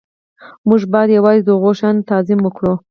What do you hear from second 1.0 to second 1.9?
یوازې د هغو